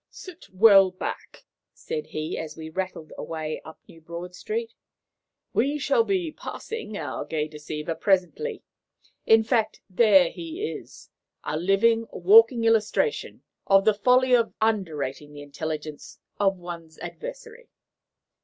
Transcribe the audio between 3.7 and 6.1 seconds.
New Broad Street. "We shall